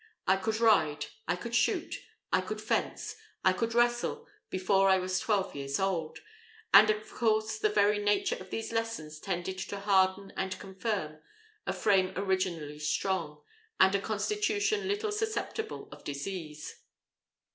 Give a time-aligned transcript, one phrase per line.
[0.25, 1.95] I could ride, I could shoot,
[2.33, 3.15] I could fence,
[3.45, 6.17] I could wrestle, before I was twelve years old;
[6.73, 11.19] and of course the very nature of these lessons tended to harden and confirm
[11.67, 13.43] a frame originally strong,
[13.79, 16.79] and a constitution little susceptible of disease.